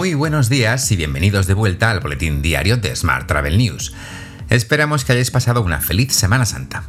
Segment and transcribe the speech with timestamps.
[0.00, 3.92] Muy buenos días y bienvenidos de vuelta al boletín diario de Smart Travel News.
[4.48, 6.84] Esperamos que hayáis pasado una feliz Semana Santa.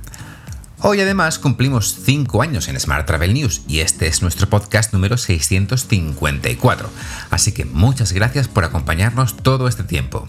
[0.80, 5.18] Hoy además cumplimos 5 años en Smart Travel News y este es nuestro podcast número
[5.18, 6.90] 654,
[7.32, 10.26] así que muchas gracias por acompañarnos todo este tiempo.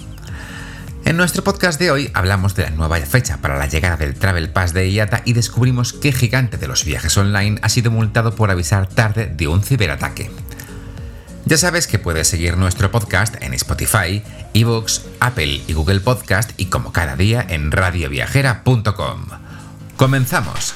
[1.05, 4.51] En nuestro podcast de hoy hablamos de la nueva fecha para la llegada del Travel
[4.51, 8.51] Pass de IATA y descubrimos qué gigante de los viajes online ha sido multado por
[8.51, 10.33] avisar tarde de un ciberataque.
[11.45, 14.23] Ya sabes que puedes seguir nuestro podcast en Spotify,
[14.55, 19.27] Evox, Apple y Google Podcast y como cada día en radioviajera.com.
[19.97, 20.75] ¡Comenzamos!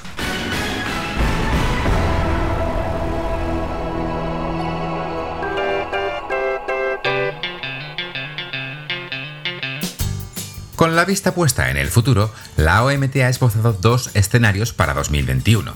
[10.75, 15.73] Con la vista puesta en el futuro, la OMT ha esbozado dos escenarios para 2021.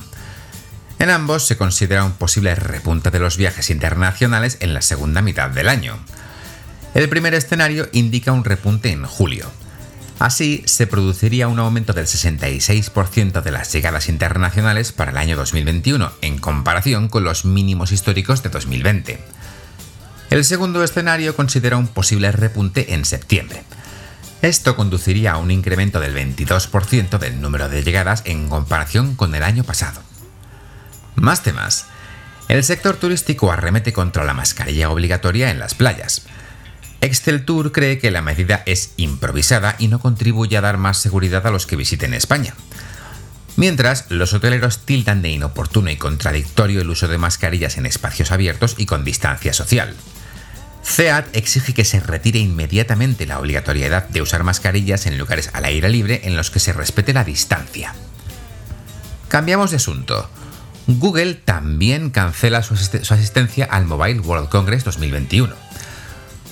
[1.01, 5.49] En ambos se considera un posible repunte de los viajes internacionales en la segunda mitad
[5.49, 5.99] del año.
[6.93, 9.51] El primer escenario indica un repunte en julio.
[10.19, 16.13] Así, se produciría un aumento del 66% de las llegadas internacionales para el año 2021,
[16.21, 19.21] en comparación con los mínimos históricos de 2020.
[20.29, 23.63] El segundo escenario considera un posible repunte en septiembre.
[24.43, 29.45] Esto conduciría a un incremento del 22% del número de llegadas en comparación con el
[29.45, 30.10] año pasado.
[31.15, 31.87] Más temas.
[32.49, 36.23] El sector turístico arremete contra la mascarilla obligatoria en las playas.
[37.01, 41.47] Excel Tour cree que la medida es improvisada y no contribuye a dar más seguridad
[41.47, 42.55] a los que visiten España.
[43.57, 48.75] Mientras, los hoteleros tildan de inoportuno y contradictorio el uso de mascarillas en espacios abiertos
[48.79, 49.95] y con distancia social.
[50.83, 55.89] CEAT exige que se retire inmediatamente la obligatoriedad de usar mascarillas en lugares al aire
[55.89, 57.95] libre en los que se respete la distancia.
[59.29, 60.29] Cambiamos de asunto.
[60.99, 65.55] Google también cancela su, asistencia al Mobile World Congress 2021.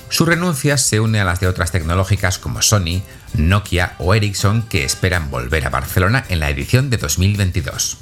[0.09, 3.01] Su renuncia se une a las de otras tecnológicas como Sony,
[3.33, 7.97] Nokia o Ericsson que esperan volver a Barcelona en la edición de 2022.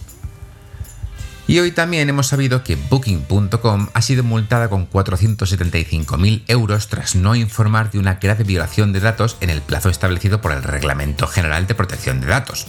[1.47, 7.35] Y hoy también hemos sabido que Booking.com ha sido multada con 475.000 euros tras no
[7.35, 11.65] informar de una grave violación de datos en el plazo establecido por el Reglamento General
[11.65, 12.67] de Protección de Datos.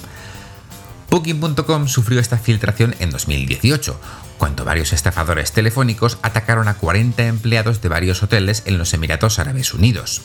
[1.11, 3.99] Booking.com sufrió esta filtración en 2018,
[4.37, 9.73] cuando varios estafadores telefónicos atacaron a 40 empleados de varios hoteles en los Emiratos Árabes
[9.73, 10.23] Unidos.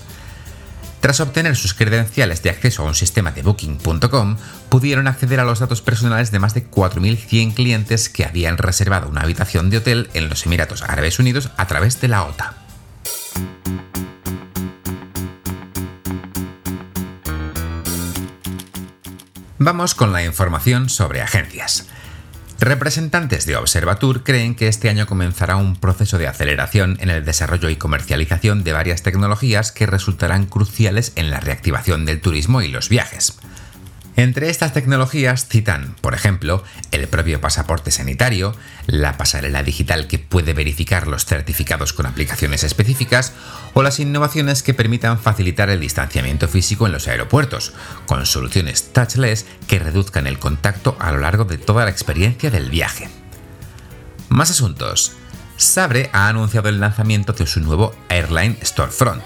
[0.99, 4.37] Tras obtener sus credenciales de acceso a un sistema de Booking.com,
[4.69, 9.21] pudieron acceder a los datos personales de más de 4.100 clientes que habían reservado una
[9.21, 12.62] habitación de hotel en los Emiratos Árabes Unidos a través de la OTA.
[19.65, 21.87] Vamos con la información sobre agencias.
[22.59, 27.69] Representantes de Observatur creen que este año comenzará un proceso de aceleración en el desarrollo
[27.69, 32.89] y comercialización de varias tecnologías que resultarán cruciales en la reactivación del turismo y los
[32.89, 33.37] viajes.
[34.15, 40.53] Entre estas tecnologías citan, por ejemplo, el propio pasaporte sanitario, la pasarela digital que puede
[40.53, 43.33] verificar los certificados con aplicaciones específicas
[43.73, 47.73] o las innovaciones que permitan facilitar el distanciamiento físico en los aeropuertos,
[48.05, 52.69] con soluciones touchless que reduzcan el contacto a lo largo de toda la experiencia del
[52.69, 53.09] viaje.
[54.29, 55.13] Más asuntos.
[55.57, 59.23] Sabre ha anunciado el lanzamiento de su nuevo Airline Storefront,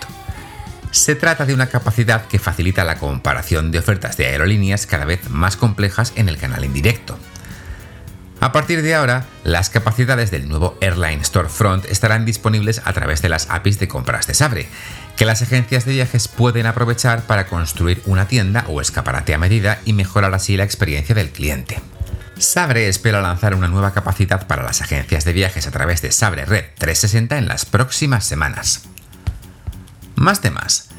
[0.91, 5.29] se trata de una capacidad que facilita la comparación de ofertas de aerolíneas cada vez
[5.29, 7.17] más complejas en el canal indirecto.
[8.39, 13.29] A partir de ahora, las capacidades del nuevo Airline Storefront estarán disponibles a través de
[13.29, 14.67] las APIs de compras de Sabre,
[15.15, 19.79] que las agencias de viajes pueden aprovechar para construir una tienda o escaparate a medida
[19.85, 21.81] y mejorar así la experiencia del cliente.
[22.37, 26.45] Sabre espera lanzar una nueva capacidad para las agencias de viajes a través de Sabre
[26.45, 28.83] Red 360 en las próximas semanas.
[30.17, 30.89] Más temas.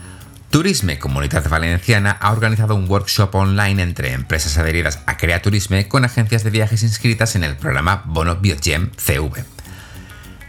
[0.48, 6.04] Turisme Comunidad Valenciana ha organizado un workshop online entre empresas adheridas a Crea Turisme con
[6.04, 9.44] agencias de viajes inscritas en el programa Bono Biogem CV.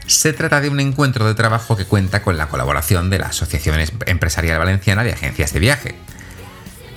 [0.05, 3.75] Se trata de un encuentro de trabajo que cuenta con la colaboración de la Asociación
[4.05, 5.95] Empresarial Valenciana de Agencias de Viaje.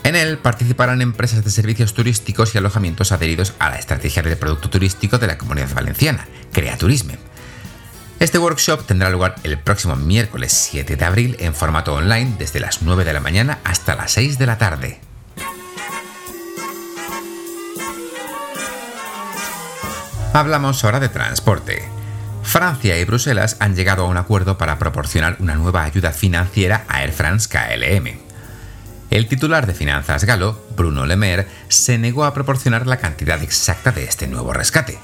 [0.05, 4.69] En él participarán empresas de servicios turísticos y alojamientos adheridos a la estrategia del producto
[4.69, 7.17] turístico de la Comunidad Valenciana, Crea Turisme.
[8.23, 12.81] Este workshop tendrá lugar el próximo miércoles 7 de abril en formato online desde las
[12.83, 15.01] 9 de la mañana hasta las 6 de la tarde.
[20.33, 21.83] Hablamos ahora de transporte.
[22.45, 27.03] Francia y Bruselas han llegado a un acuerdo para proporcionar una nueva ayuda financiera a
[27.03, 28.21] Air France KLM.
[29.11, 33.91] El titular de Finanzas Galo, Bruno Le Maire, se negó a proporcionar la cantidad exacta
[33.91, 34.97] de este nuevo rescate.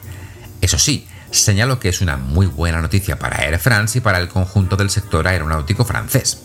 [0.61, 4.29] Eso sí, señaló que es una muy buena noticia para Air France y para el
[4.29, 6.43] conjunto del sector aeronáutico francés.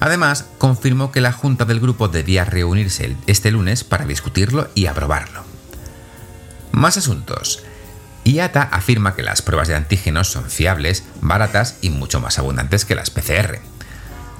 [0.00, 5.44] Además, confirmó que la Junta del grupo debía reunirse este lunes para discutirlo y aprobarlo.
[6.72, 7.62] Más asuntos.
[8.24, 12.96] IATA afirma que las pruebas de antígenos son fiables, baratas y mucho más abundantes que
[12.96, 13.60] las PCR.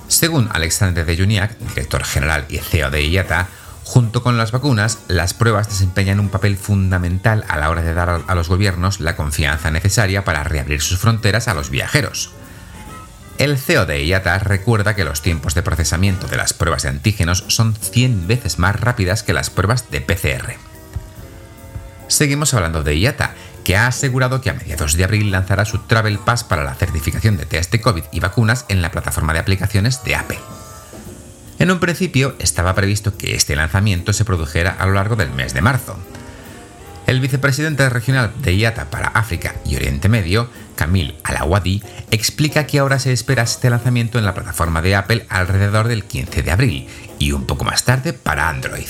[0.08, 3.48] Según Alexandre de Juniac, director general y CEO de IATA,
[3.86, 8.20] junto con las vacunas, las pruebas desempeñan un papel fundamental a la hora de dar
[8.26, 12.32] a los gobiernos la confianza necesaria para reabrir sus fronteras a los viajeros.
[13.38, 17.44] El CEO de IATA recuerda que los tiempos de procesamiento de las pruebas de antígenos
[17.46, 20.54] son 100 veces más rápidas que las pruebas de PCR.
[22.08, 26.18] Seguimos hablando de IATA, que ha asegurado que a mediados de abril lanzará su Travel
[26.18, 30.02] Pass para la certificación de test de COVID y vacunas en la plataforma de aplicaciones
[30.02, 30.38] de Apple.
[31.58, 35.54] En un principio estaba previsto que este lanzamiento se produjera a lo largo del mes
[35.54, 35.98] de marzo,
[37.06, 41.80] el vicepresidente regional de IATA para África y Oriente Medio, Camille Alawadi,
[42.10, 46.42] explica que ahora se espera este lanzamiento en la plataforma de Apple alrededor del 15
[46.42, 46.88] de abril
[47.20, 48.88] y un poco más tarde para Android.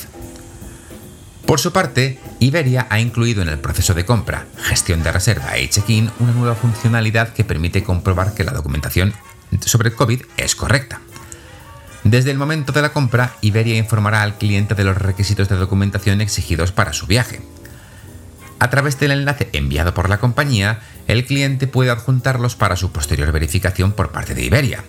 [1.45, 5.69] Por su parte, Iberia ha incluido en el proceso de compra, gestión de reserva y
[5.69, 9.13] check-in una nueva funcionalidad que permite comprobar que la documentación
[9.61, 11.01] sobre COVID es correcta.
[12.06, 16.20] Desde el momento de la compra, Iberia informará al cliente de los requisitos de documentación
[16.20, 17.41] exigidos para su viaje.
[18.61, 23.32] A través del enlace enviado por la compañía, el cliente puede adjuntarlos para su posterior
[23.32, 24.85] verificación por parte de Iberia.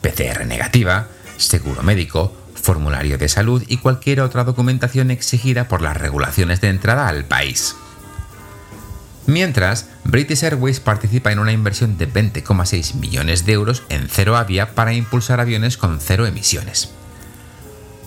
[0.00, 6.60] PCR negativa, seguro médico, formulario de salud y cualquier otra documentación exigida por las regulaciones
[6.60, 7.76] de entrada al país.
[9.26, 14.72] Mientras, British Airways participa en una inversión de 20,6 millones de euros en Cero Avia
[14.74, 16.90] para impulsar aviones con cero emisiones.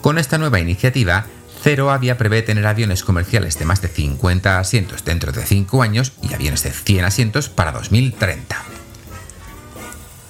[0.02, 1.26] Con esta nueva iniciativa,
[1.62, 6.14] Cero Avia prevé tener aviones comerciales de más de 50 asientos dentro de 5 años
[6.22, 8.64] y aviones de 100 asientos para 2030.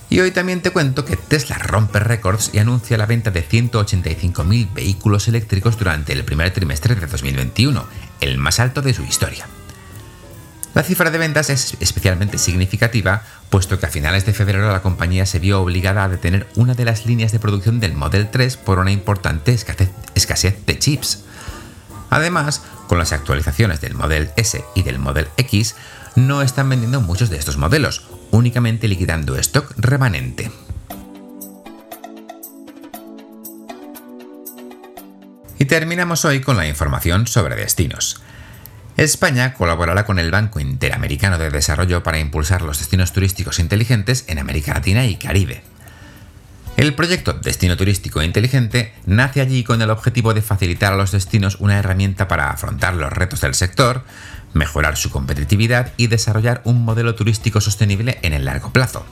[0.09, 4.73] Y hoy también te cuento que Tesla rompe récords y anuncia la venta de 185.000
[4.73, 7.85] vehículos eléctricos durante el primer trimestre de 2021,
[8.21, 9.45] el más alto de su historia.
[10.75, 15.25] La cifra de ventas es especialmente significativa, puesto que a finales de febrero la compañía
[15.25, 18.77] se vio obligada a detener una de las líneas de producción del Model 3 por
[18.79, 21.23] una importante escasez de chips.
[22.11, 25.75] Además, con las actualizaciones del Model S y del Model X,
[26.15, 30.51] no están vendiendo muchos de estos modelos, únicamente liquidando stock remanente.
[35.57, 38.21] Y terminamos hoy con la información sobre destinos.
[39.01, 44.39] España colaborará con el Banco Interamericano de Desarrollo para impulsar los destinos turísticos inteligentes en
[44.39, 45.63] América Latina y Caribe.
[46.75, 51.57] El proyecto Destino Turístico Inteligente nace allí con el objetivo de facilitar a los destinos
[51.61, 54.03] una herramienta para afrontar los retos del sector,
[54.53, 59.05] mejorar su competitividad y desarrollar un modelo turístico sostenible en el largo plazo.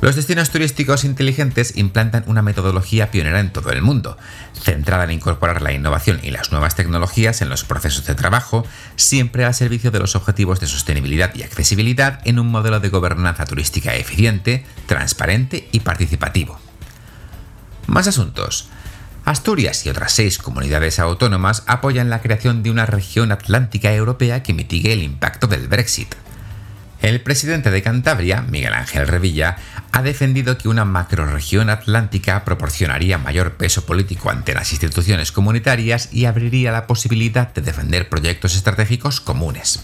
[0.00, 4.16] Los destinos turísticos inteligentes implantan una metodología pionera en todo el mundo,
[4.54, 8.64] centrada en incorporar la innovación y las nuevas tecnologías en los procesos de trabajo,
[8.96, 13.44] siempre al servicio de los objetivos de sostenibilidad y accesibilidad en un modelo de gobernanza
[13.44, 16.58] turística eficiente, transparente y participativo.
[17.86, 18.68] Más asuntos.
[19.26, 24.54] Asturias y otras seis comunidades autónomas apoyan la creación de una región atlántica europea que
[24.54, 26.14] mitigue el impacto del Brexit.
[27.02, 29.56] El presidente de Cantabria, Miguel Ángel Revilla,
[29.90, 36.26] ha defendido que una macroregión atlántica proporcionaría mayor peso político ante las instituciones comunitarias y
[36.26, 39.82] abriría la posibilidad de defender proyectos estratégicos comunes.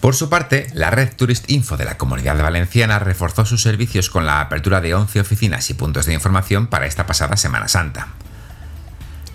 [0.00, 4.26] Por su parte, la red Tourist Info de la Comunidad Valenciana reforzó sus servicios con
[4.26, 8.08] la apertura de 11 oficinas y puntos de información para esta pasada Semana Santa.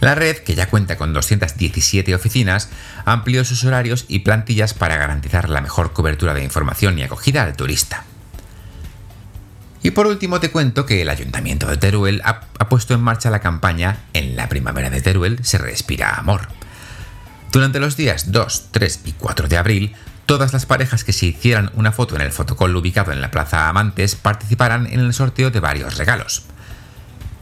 [0.02, 2.70] La red, que ya cuenta con 217 oficinas,
[3.06, 7.56] amplió sus horarios y plantillas para garantizar la mejor cobertura de información y acogida al
[7.56, 8.06] turista.
[9.82, 13.40] Y por último te cuento que el Ayuntamiento de Teruel ha, puesto en marcha la
[13.40, 16.48] campaña En la primavera de Teruel se respira amor.
[17.52, 21.72] Durante los días 2, 3 y 4 de abril, todas las parejas que se hicieran
[21.74, 25.60] una foto en el fotocall ubicado en la Plaza Amantes participarán en el sorteo de
[25.60, 26.44] varios regalos.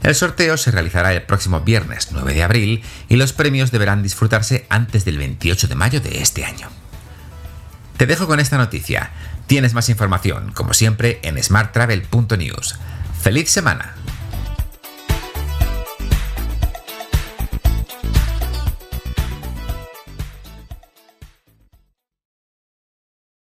[0.04, 4.66] El sorteo se realizará el próximo viernes 9 de abril y los premios deberán disfrutarse
[4.70, 6.70] antes del 28 de mayo de este año.
[7.98, 9.12] Te dejo con esta noticia.
[9.48, 12.80] Tienes más información, como siempre, en smarttravel.news.
[13.22, 13.97] ¡Feliz semana!